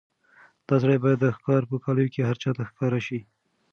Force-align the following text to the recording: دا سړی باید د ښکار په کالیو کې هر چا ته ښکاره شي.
دا 0.67 0.75
سړی 0.81 0.97
باید 1.03 1.19
د 1.21 1.25
ښکار 1.37 1.61
په 1.69 1.75
کالیو 1.83 2.11
کې 2.13 2.21
هر 2.29 2.35
چا 2.43 2.51
ته 2.57 2.63
ښکاره 2.69 2.99
شي. 3.07 3.19